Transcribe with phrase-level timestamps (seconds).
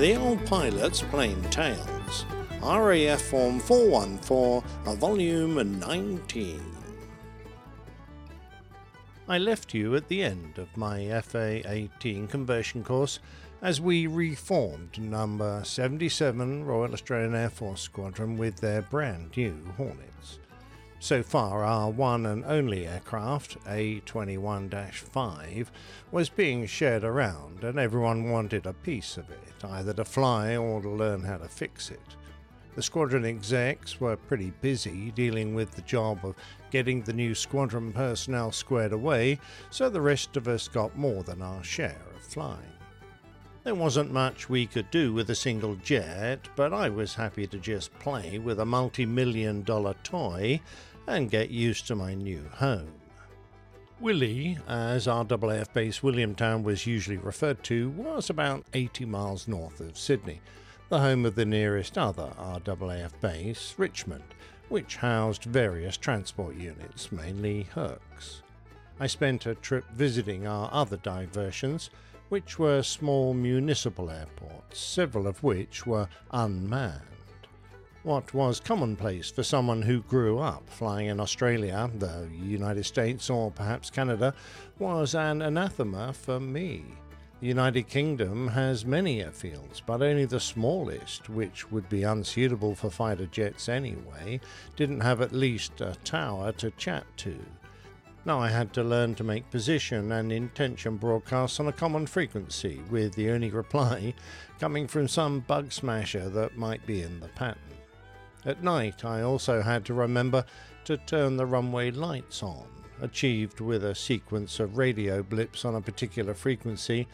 [0.00, 2.24] The Old Pilot's Plane Tales,
[2.62, 6.62] RAF Form 414, a volume 19.
[9.28, 13.20] I left you at the end of my FA 18 conversion course
[13.60, 20.38] as we reformed number 77 Royal Australian Air Force Squadron with their brand new Hornets.
[21.02, 25.72] So far, our one and only aircraft, A21 5,
[26.12, 30.82] was being shared around, and everyone wanted a piece of it, either to fly or
[30.82, 32.16] to learn how to fix it.
[32.74, 36.36] The squadron execs were pretty busy dealing with the job of
[36.70, 41.40] getting the new squadron personnel squared away, so the rest of us got more than
[41.40, 42.74] our share of flying.
[43.62, 47.58] There wasn't much we could do with a single jet, but I was happy to
[47.58, 50.60] just play with a multi million dollar toy
[51.10, 52.92] and get used to my new home.
[53.98, 59.98] Willie, as RAAF base Williamtown was usually referred to, was about 80 miles north of
[59.98, 60.40] Sydney,
[60.88, 64.24] the home of the nearest other RAAF base, Richmond,
[64.68, 68.42] which housed various transport units, mainly Hercs.
[68.98, 71.90] I spent a trip visiting our other diversions,
[72.28, 77.00] which were small municipal airports, several of which were unmanned.
[78.02, 83.50] What was commonplace for someone who grew up flying in Australia, the United States, or
[83.50, 84.32] perhaps Canada
[84.78, 86.86] was an anathema for me.
[87.42, 92.88] The United Kingdom has many airfields, but only the smallest, which would be unsuitable for
[92.88, 94.40] fighter jets anyway,
[94.76, 97.38] didn't have at least a tower to chat to.
[98.24, 102.80] Now I had to learn to make position and intention broadcasts on a common frequency,
[102.88, 104.14] with the only reply
[104.58, 107.79] coming from some bug smasher that might be in the pattern.
[108.44, 110.44] At night, I also had to remember
[110.84, 112.66] to turn the runway lights on,
[113.02, 117.06] achieved with a sequence of radio blips on a particular frequency,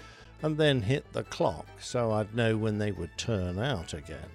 [0.42, 4.30] and then hit the clock so I'd know when they would turn out again.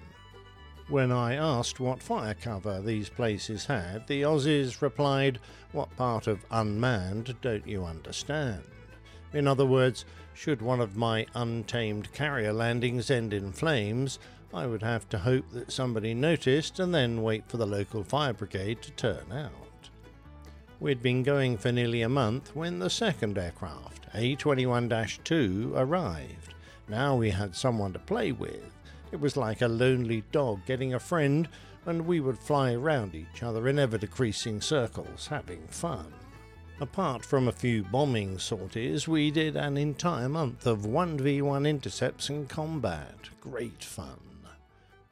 [0.88, 5.38] When I asked what fire cover these places had, the Aussies replied,
[5.70, 8.64] What part of unmanned don't you understand?
[9.32, 10.04] In other words,
[10.34, 14.18] should one of my untamed carrier landings end in flames,
[14.54, 18.34] I would have to hope that somebody noticed and then wait for the local fire
[18.34, 19.88] brigade to turn out.
[20.78, 26.54] We'd been going for nearly a month when the second aircraft, A21 2, arrived.
[26.88, 28.64] Now we had someone to play with.
[29.10, 31.48] It was like a lonely dog getting a friend,
[31.86, 36.12] and we would fly around each other in ever decreasing circles, having fun.
[36.80, 42.48] Apart from a few bombing sorties, we did an entire month of 1v1 intercepts and
[42.48, 43.30] combat.
[43.40, 44.31] Great fun.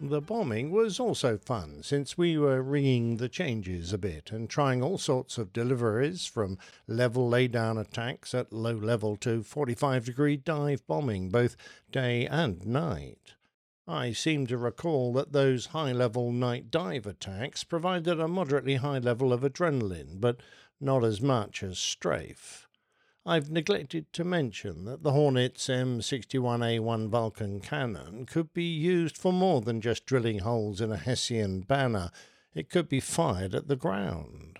[0.02, 4.82] The bombing was also fun since we were ringing the changes a bit and trying
[4.82, 6.56] all sorts of deliveries from
[6.86, 11.54] level laydown attacks at low level to 45 degree dive bombing both
[11.90, 13.34] day and night.
[13.86, 19.00] I seem to recall that those high level night dive attacks provided a moderately high
[19.00, 20.40] level of adrenaline, but
[20.80, 22.66] not as much as strafe.
[23.26, 29.60] I've neglected to mention that the Hornet's M61A1 Vulcan cannon could be used for more
[29.60, 32.10] than just drilling holes in a Hessian banner.
[32.54, 34.58] It could be fired at the ground.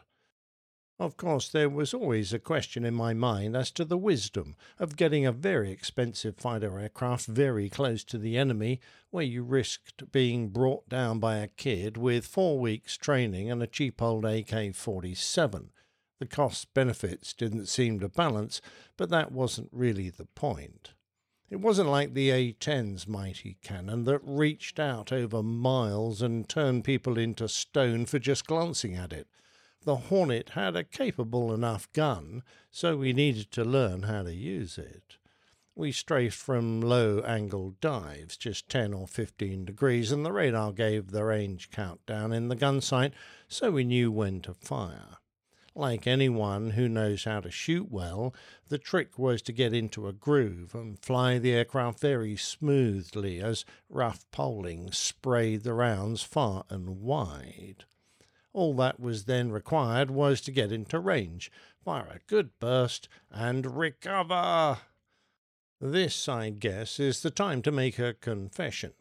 [0.99, 4.97] Of course, there was always a question in my mind as to the wisdom of
[4.97, 8.79] getting a very expensive fighter aircraft very close to the enemy,
[9.09, 13.67] where you risked being brought down by a kid with four weeks' training and a
[13.67, 15.71] cheap old AK 47.
[16.21, 18.61] The cost benefits didn't seem to balance,
[18.99, 20.93] but that wasn't really the point.
[21.49, 27.17] It wasn't like the A10's mighty cannon that reached out over miles and turned people
[27.17, 29.29] into stone for just glancing at it.
[29.85, 34.77] The Hornet had a capable enough gun, so we needed to learn how to use
[34.77, 35.17] it.
[35.75, 41.13] We strafed from low angle dives, just 10 or 15 degrees, and the radar gave
[41.13, 43.15] the range countdown in the gun sight,
[43.49, 45.17] so we knew when to fire.
[45.75, 48.35] Like anyone who knows how to shoot well,
[48.69, 53.65] the trick was to get into a groove and fly the aircraft very smoothly as
[53.89, 57.85] rough poling sprayed the rounds far and wide.
[58.53, 61.53] All that was then required was to get into range,
[61.85, 64.79] fire a good burst, and recover.
[65.81, 68.93] This, I guess, is the time to make a confession.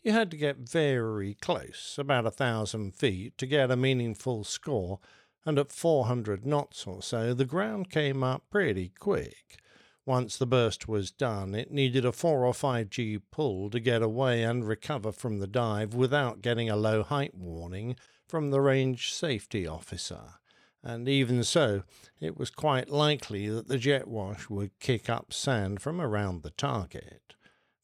[0.00, 5.00] You had to get very close, about a thousand feet, to get a meaningful score
[5.46, 9.58] and at 400 knots or so, the ground came up pretty quick.
[10.06, 14.42] Once the burst was done, it needed a 4 or 5G pull to get away
[14.42, 17.96] and recover from the dive without getting a low height warning
[18.28, 20.34] from the range safety officer.
[20.82, 21.84] And even so,
[22.20, 26.50] it was quite likely that the jet wash would kick up sand from around the
[26.50, 27.34] target.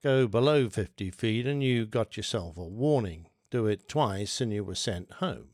[0.02, 3.28] Go below 50 feet and you got yourself a warning.
[3.50, 5.48] Do it twice and you were sent home.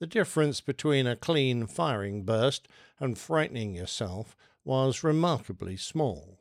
[0.00, 2.66] The difference between a clean firing burst
[2.98, 6.38] and frightening yourself was remarkably small.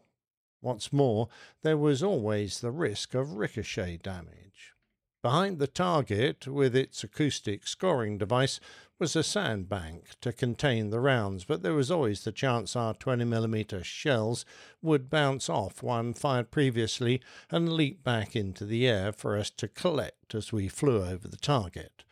[0.61, 1.27] What's more,
[1.61, 4.73] there was always the risk of ricochet damage.
[5.21, 8.61] Behind the target, with its acoustic scoring device,
[8.97, 13.83] was a sandbank to contain the rounds, but there was always the chance our 20mm
[13.83, 14.45] shells
[14.81, 17.21] would bounce off one fired previously
[17.51, 21.35] and leap back into the air for us to collect as we flew over the
[21.35, 22.05] target.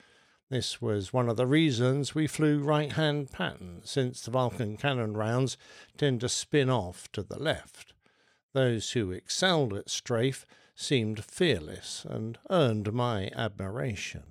[0.49, 5.17] This was one of the reasons we flew right hand pattern, since the Vulcan cannon
[5.17, 5.57] rounds
[5.97, 7.93] tend to spin off to the left.
[8.53, 14.23] Those who excelled at strafe seemed fearless and earned my admiration.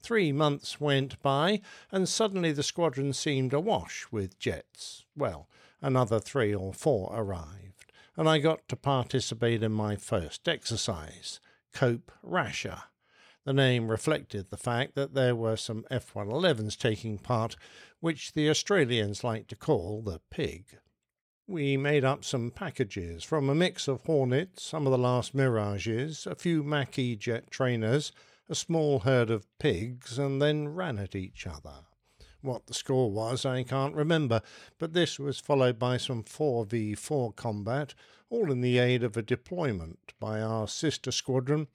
[0.00, 1.60] Three months went by,
[1.92, 5.04] and suddenly the squadron seemed awash with jets.
[5.14, 5.48] Well,
[5.82, 11.40] another three or four arrived, and I got to participate in my first exercise,
[11.72, 12.84] Cope Rasher.
[13.44, 17.56] The name reflected the fact that there were some F 111s taking part,
[18.00, 20.78] which the Australians like to call the pig.
[21.46, 26.26] We made up some packages from a mix of Hornets, some of the last Mirages,
[26.26, 28.12] a few Macchi jet trainers,
[28.48, 31.84] a small herd of pigs, and then ran at each other.
[32.40, 34.40] What the score was, I can't remember,
[34.78, 37.94] but this was followed by some 4v4 combat,
[38.30, 41.68] all in the aid of a deployment by our sister squadron,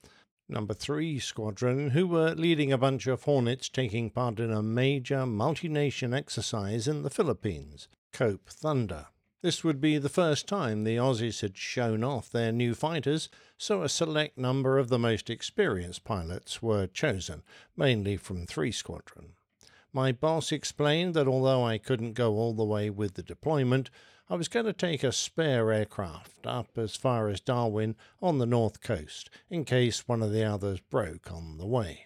[0.50, 5.26] number 3 squadron, who were leading a bunch of Hornets taking part in a major
[5.26, 9.08] multi-nation exercise in the Philippines, Cope Thunder.
[9.42, 13.84] This would be the first time the Aussies had shown off their new fighters, so
[13.84, 17.44] a select number of the most experienced pilots were chosen,
[17.78, 19.34] mainly from 3 Squadron.
[19.94, 23.90] My boss explained that although I couldn't go all the way with the deployment,
[24.32, 28.46] I was going to take a spare aircraft up as far as Darwin on the
[28.46, 32.06] north coast, in case one of the others broke on the way.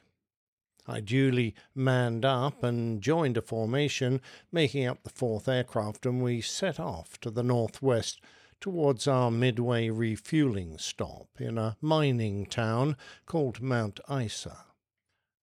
[0.87, 4.21] I duly manned up and joined a formation,
[4.53, 8.21] making up the fourth aircraft, and we set off to the northwest
[8.61, 12.95] towards our midway refueling stop in a mining town
[13.25, 14.59] called Mount Isa.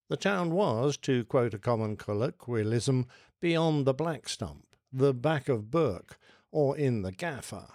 [0.09, 3.05] The town was, to quote a common colloquialism,
[3.39, 6.17] beyond the Black Stump, the back of Bourke,
[6.51, 7.67] or in the Gaffer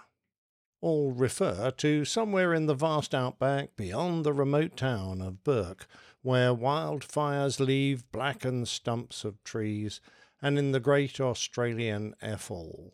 [0.81, 5.87] all refer to somewhere in the vast outback beyond the remote town of Bourke,
[6.21, 9.99] where wildfires leave blackened stumps of trees,
[10.41, 12.91] and in the great Australian Effel.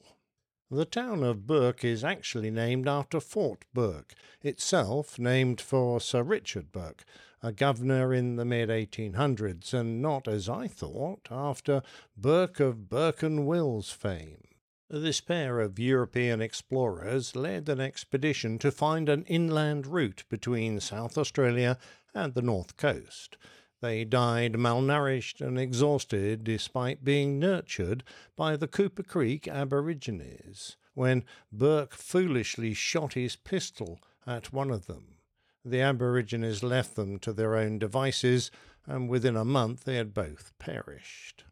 [0.72, 6.72] The town of Bourke is actually named after Fort Bourke, itself named for Sir Richard
[6.72, 7.04] Bourke,
[7.42, 11.84] a governor in the mid 1800s, and not, as I thought, after
[12.16, 14.53] Burke of Burke and Wills fame.
[14.96, 21.18] This pair of European explorers led an expedition to find an inland route between South
[21.18, 21.80] Australia
[22.14, 23.36] and the north coast.
[23.82, 28.04] They died malnourished and exhausted despite being nurtured
[28.36, 35.18] by the Cooper Creek Aborigines when Burke foolishly shot his pistol at one of them.
[35.66, 38.52] The Aborigines left them to their own devices,
[38.86, 41.46] and within a month they had both perished.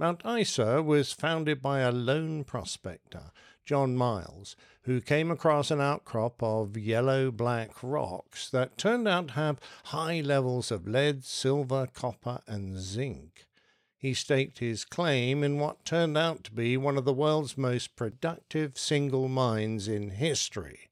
[0.00, 3.32] Mount Isa was founded by a lone prospector,
[3.64, 9.34] John Miles, who came across an outcrop of yellow black rocks that turned out to
[9.34, 13.48] have high levels of lead, silver, copper, and zinc.
[13.96, 17.96] He staked his claim in what turned out to be one of the world's most
[17.96, 20.90] productive single mines in history.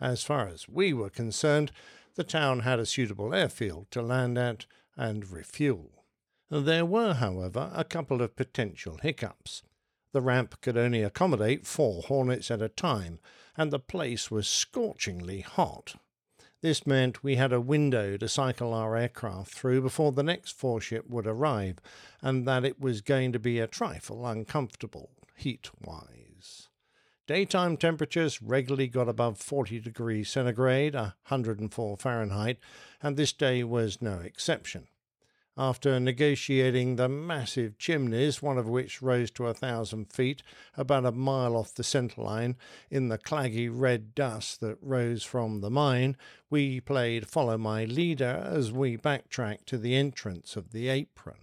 [0.00, 1.70] As far as we were concerned,
[2.16, 4.66] the town had a suitable airfield to land at
[4.96, 5.99] and refuel.
[6.52, 9.62] There were, however, a couple of potential hiccups.
[10.10, 13.20] The ramp could only accommodate four Hornets at a time,
[13.56, 15.94] and the place was scorchingly hot.
[16.60, 20.80] This meant we had a window to cycle our aircraft through before the next four
[20.80, 21.78] ship would arrive,
[22.20, 26.68] and that it was going to be a trifle uncomfortable, heat wise.
[27.28, 32.58] Daytime temperatures regularly got above 40 degrees centigrade, 104 Fahrenheit,
[33.00, 34.88] and this day was no exception
[35.56, 40.42] after negotiating the massive chimneys, one of which rose to a thousand feet,
[40.76, 42.56] about a mile off the centre line,
[42.90, 46.16] in the claggy red dust that rose from the mine,
[46.48, 51.36] we played Follow My Leader as we backtracked to the entrance of the apron.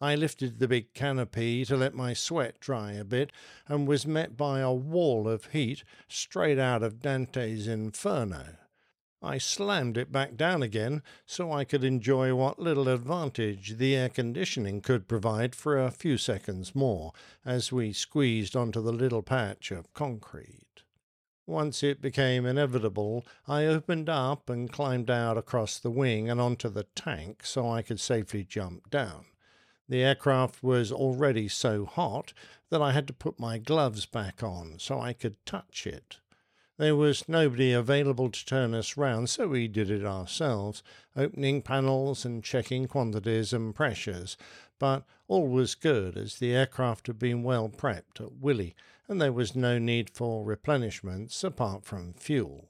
[0.00, 3.30] I lifted the big canopy to let my sweat dry a bit
[3.68, 8.56] and was met by a wall of heat straight out of Dante's Inferno.
[9.24, 14.08] I slammed it back down again so I could enjoy what little advantage the air
[14.08, 17.12] conditioning could provide for a few seconds more
[17.44, 20.82] as we squeezed onto the little patch of concrete.
[21.46, 26.68] Once it became inevitable, I opened up and climbed out across the wing and onto
[26.68, 29.26] the tank so I could safely jump down.
[29.88, 32.32] The aircraft was already so hot
[32.70, 36.18] that I had to put my gloves back on so I could touch it.
[36.82, 40.82] There was nobody available to turn us round, so we did it ourselves,
[41.14, 44.36] opening panels and checking quantities and pressures.
[44.80, 48.74] But all was good, as the aircraft had been well prepped at Willie,
[49.06, 52.68] and there was no need for replenishments apart from fuel.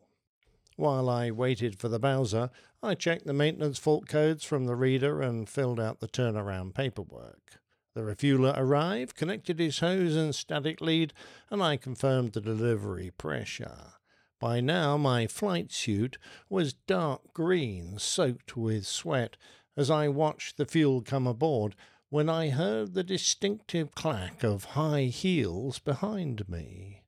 [0.76, 2.50] While I waited for the Bowser,
[2.82, 7.62] I checked the maintenance fault codes from the reader and filled out the turnaround paperwork.
[7.94, 11.14] The refueler arrived, connected his hose and static lead,
[11.48, 13.94] and I confirmed the delivery pressure.
[14.42, 16.18] By now, my flight suit
[16.48, 19.36] was dark green, soaked with sweat,
[19.76, 21.76] as I watched the fuel come aboard
[22.08, 27.04] when I heard the distinctive clack of high heels behind me.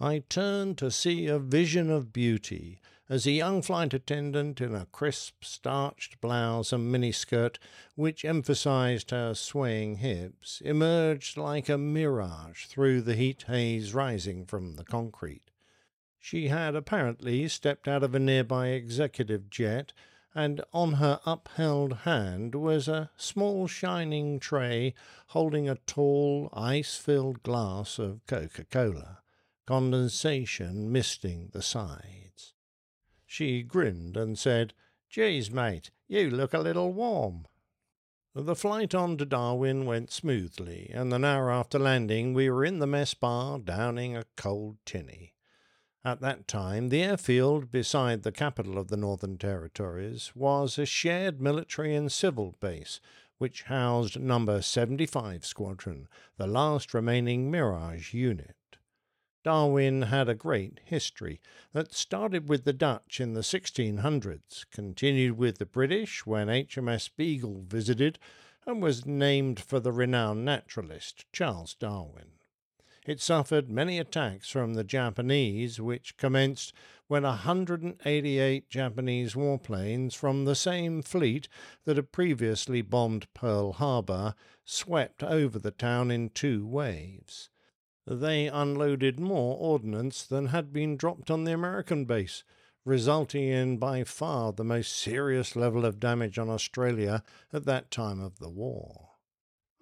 [0.00, 4.86] I turned to see a vision of beauty as a young flight attendant in a
[4.86, 7.60] crisp, starched blouse and miniskirt,
[7.94, 14.74] which emphasized her swaying hips, emerged like a mirage through the heat haze rising from
[14.74, 15.51] the concrete.
[16.24, 19.92] She had apparently stepped out of a nearby executive jet
[20.32, 24.94] and on her upheld hand was a small shining tray
[25.26, 29.18] holding a tall, ice filled glass of Coca Cola,
[29.66, 32.54] condensation misting the sides.
[33.26, 34.74] She grinned and said,
[35.10, 37.46] Geez, mate, you look a little warm.
[38.32, 42.78] The flight on to Darwin went smoothly, and an hour after landing we were in
[42.78, 45.34] the mess bar downing a cold tinny.
[46.04, 51.40] At that time, the airfield beside the capital of the Northern Territories was a shared
[51.40, 53.00] military and civil base,
[53.38, 54.60] which housed No.
[54.60, 58.56] 75 Squadron, the last remaining Mirage unit.
[59.44, 61.40] Darwin had a great history
[61.72, 67.62] that started with the Dutch in the 1600s, continued with the British when HMS Beagle
[67.62, 68.18] visited,
[68.66, 72.32] and was named for the renowned naturalist Charles Darwin.
[73.04, 76.72] It suffered many attacks from the Japanese, which commenced
[77.08, 81.48] when 188 Japanese warplanes from the same fleet
[81.84, 87.50] that had previously bombed Pearl Harbor swept over the town in two waves.
[88.06, 92.44] They unloaded more ordnance than had been dropped on the American base,
[92.84, 98.20] resulting in by far the most serious level of damage on Australia at that time
[98.20, 99.11] of the war.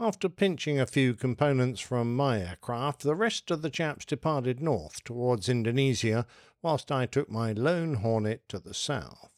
[0.03, 5.05] After pinching a few components from my aircraft, the rest of the chaps departed north
[5.05, 6.27] towards Indonesia,
[6.63, 9.29] whilst I took my lone Hornet to the south.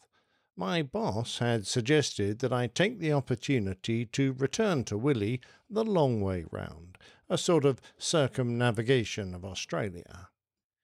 [0.55, 6.21] My boss had suggested that I take the opportunity to return to Willie the long
[6.21, 6.97] way round,
[7.29, 10.29] a sort of circumnavigation of Australia.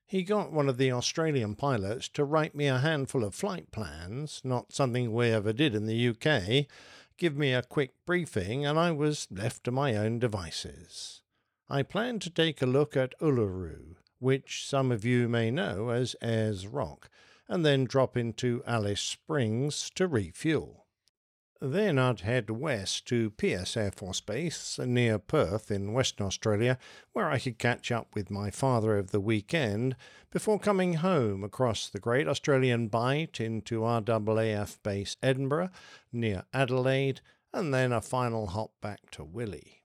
[0.09, 4.41] He got one of the Australian pilots to write me a handful of flight plans,
[4.43, 6.67] not something we ever did in the UK,
[7.19, 11.21] give me a quick briefing, and I was left to my own devices.
[11.69, 16.17] I planned to take a look at Uluru, which some of you may know as
[16.23, 17.11] Ayers Rock,
[17.49, 20.87] and then drop into Alice Springs to refuel.
[21.61, 26.79] Then I'd head west to Pearce Air Force Base near Perth in Western Australia,
[27.13, 29.97] where I could catch up with my father over the weekend
[30.31, 35.71] before coming home across the Great Australian Bight into RAAF Base Edinburgh
[36.13, 37.23] near Adelaide,
[37.53, 39.83] and then a final hop back to Willie.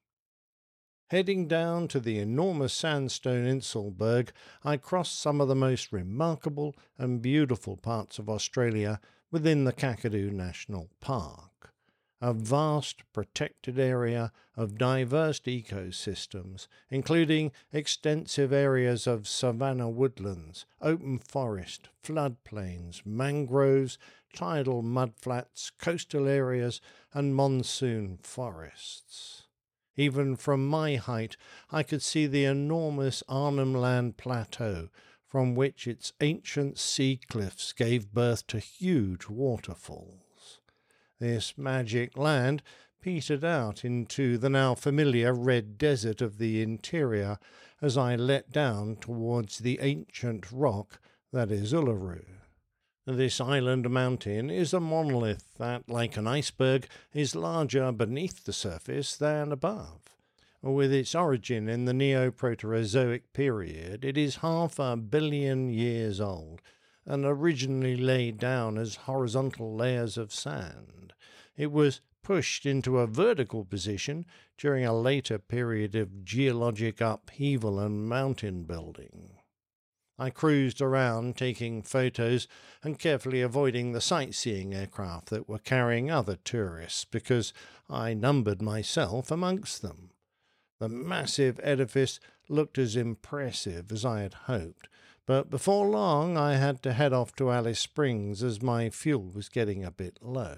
[1.10, 4.30] Heading down to the enormous sandstone Inselberg,
[4.64, 9.00] I crossed some of the most remarkable and beautiful parts of Australia
[9.34, 11.74] within the Kakadu National Park
[12.22, 21.90] a vast protected area of diverse ecosystems, including extensive areas of savanna woodlands, open forest,
[22.02, 23.98] floodplains, mangroves,
[24.34, 26.80] tidal mudflats, coastal areas,
[27.14, 29.48] and monsoon forests.
[29.98, 31.36] Even from my height,
[31.72, 34.88] I could see the enormous Arnhem Land Plateau,
[35.34, 40.60] from which its ancient sea cliffs gave birth to huge waterfalls.
[41.20, 42.62] This magic land
[43.02, 47.40] petered out into the now familiar red desert of the interior
[47.82, 51.00] as I let down towards the ancient rock
[51.32, 52.26] that is Uluru.
[53.08, 59.16] This island mountain is a monolith that, like an iceberg, is larger beneath the surface
[59.16, 60.13] than above.
[60.64, 66.62] With its origin in the Neoproterozoic period, it is half a billion years old
[67.06, 71.12] and originally laid down as horizontal layers of sand.
[71.58, 74.26] It was pushed into a vertical position
[74.58, 79.32] during a later period of geologic upheaval and mountain building.
[80.18, 82.48] I cruised around taking photos
[82.82, 87.52] and carefully avoiding the sightseeing aircraft that were carrying other tourists because
[87.90, 90.12] I numbered myself amongst them.
[90.84, 94.90] The massive edifice looked as impressive as I had hoped,
[95.26, 99.48] but before long I had to head off to Alice Springs as my fuel was
[99.48, 100.58] getting a bit low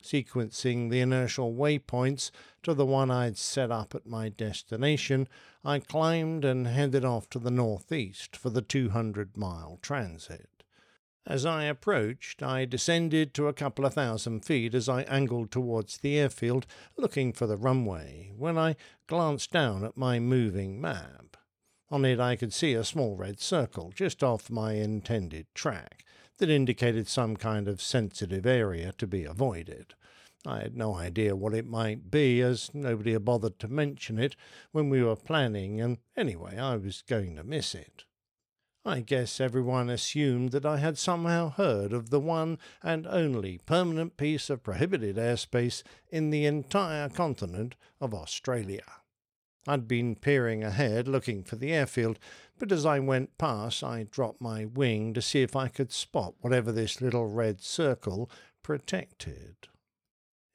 [0.00, 2.30] sequencing the inertial waypoints
[2.62, 5.26] to the one I'd set up at my destination,
[5.64, 10.55] I climbed and headed off to the northeast for the 200 mile transit.
[11.28, 15.98] As I approached, I descended to a couple of thousand feet as I angled towards
[15.98, 16.66] the airfield,
[16.96, 18.76] looking for the runway, when I
[19.08, 21.36] glanced down at my moving map.
[21.90, 26.04] On it, I could see a small red circle just off my intended track
[26.38, 29.94] that indicated some kind of sensitive area to be avoided.
[30.46, 34.36] I had no idea what it might be, as nobody had bothered to mention it
[34.70, 38.04] when we were planning, and anyway, I was going to miss it.
[38.86, 44.16] I guess everyone assumed that I had somehow heard of the one and only permanent
[44.16, 48.84] piece of prohibited airspace in the entire continent of Australia.
[49.66, 52.20] I'd been peering ahead, looking for the airfield,
[52.60, 56.34] but as I went past, I dropped my wing to see if I could spot
[56.40, 58.30] whatever this little red circle
[58.62, 59.56] protected.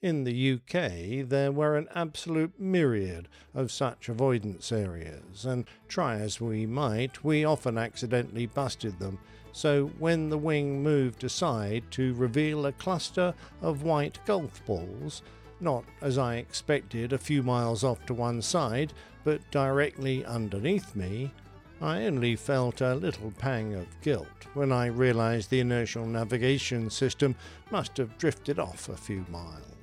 [0.01, 6.41] In the UK, there were an absolute myriad of such avoidance areas, and try as
[6.41, 9.20] we might, we often accidentally busted them.
[9.51, 15.22] So, when the wing moved aside to reveal a cluster of white golf balls,
[15.60, 18.93] not as I expected a few miles off to one side,
[19.24, 21.31] but directly underneath me,
[21.79, 27.36] I only felt a little pang of guilt when I realized the inertial navigation system
[27.70, 29.81] must have drifted off a few miles.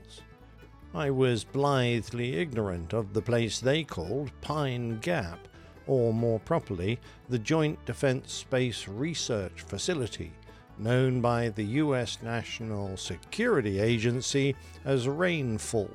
[0.95, 5.47] I was blithely ignorant of the place they called Pine Gap,
[5.87, 10.33] or more properly, the Joint Defense Space Research Facility,
[10.79, 12.19] known by the U.S.
[12.23, 15.91] National Security Agency as Rainfall,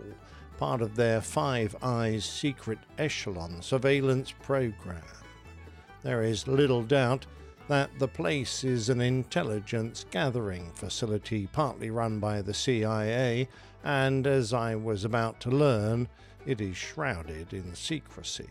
[0.59, 5.01] part of their Five Eyes secret echelon surveillance program.
[6.03, 7.25] There is little doubt
[7.67, 13.47] that the place is an intelligence gathering facility partly run by the CIA,
[13.83, 16.07] and as I was about to learn,
[16.45, 18.49] it is shrouded in secrecy.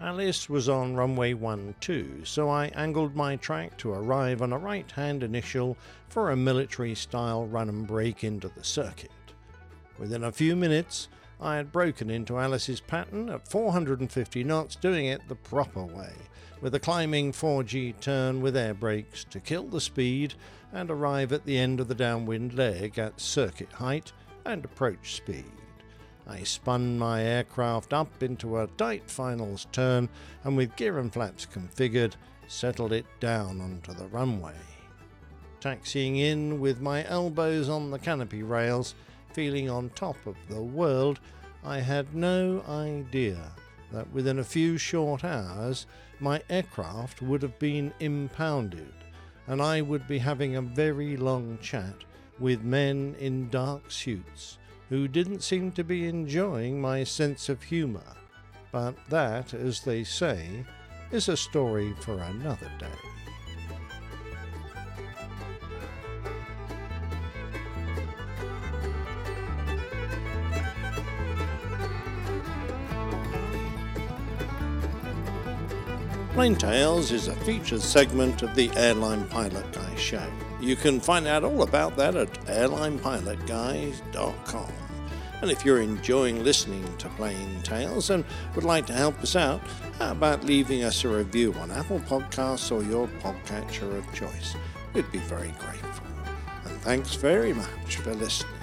[0.00, 4.90] Alice was on runway 12, so I angled my track to arrive on a right
[4.90, 5.76] hand initial
[6.08, 9.10] for a military style run and break into the circuit.
[9.98, 11.08] Within a few minutes,
[11.42, 16.12] I had broken into Alice's pattern at 450 knots, doing it the proper way,
[16.60, 20.34] with a climbing 4G turn with air brakes to kill the speed
[20.70, 24.12] and arrive at the end of the downwind leg at circuit height
[24.44, 25.50] and approach speed.
[26.26, 30.10] I spun my aircraft up into a tight finals turn
[30.44, 32.16] and, with gear and flaps configured,
[32.48, 34.54] settled it down onto the runway.
[35.60, 38.94] Taxiing in with my elbows on the canopy rails,
[39.32, 41.20] feeling on top of the world,
[41.64, 43.52] I had no idea
[43.92, 45.86] that within a few short hours
[46.20, 48.92] my aircraft would have been impounded
[49.46, 52.04] and I would be having a very long chat
[52.38, 58.16] with men in dark suits who didn't seem to be enjoying my sense of humour.
[58.72, 60.64] But that, as they say,
[61.10, 63.29] is a story for another day.
[76.32, 80.24] Plane Tales is a featured segment of the Airline Pilot Guy show.
[80.60, 84.72] You can find out all about that at airlinepilotguys.com.
[85.42, 89.60] And if you're enjoying listening to Plane Tales and would like to help us out,
[89.98, 94.54] how about leaving us a review on Apple Podcasts or your podcatcher of choice?
[94.94, 96.06] We'd be very grateful.
[96.64, 98.59] And thanks very much for listening.